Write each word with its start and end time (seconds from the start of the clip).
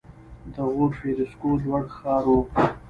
د 0.53 0.55
غور 0.73 0.91
فیروزکوه 0.99 1.55
لوړ 1.63 1.83
ښار 1.95 2.23
و 2.29 2.35